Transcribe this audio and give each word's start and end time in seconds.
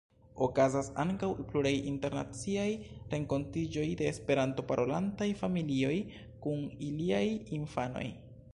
Okazas 0.43 0.87
ankaŭ 1.01 1.27
pluraj 1.51 1.73
internaciaj 1.91 2.65
renkontiĝoj 3.11 3.85
de 4.01 4.09
Esperanto-parolantaj 4.13 5.29
familioj 5.45 5.95
kun 6.47 6.65
iliaj 6.91 7.25
infanoj. 7.61 8.07